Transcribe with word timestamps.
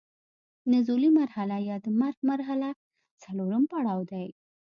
نزولي 0.73 1.09
مرحله 1.19 1.57
یا 1.69 1.77
د 1.85 1.87
مرګ 2.01 2.17
مرحله 2.31 2.69
څلورم 3.21 3.63
پړاو 3.71 4.01
دی. 4.11 4.27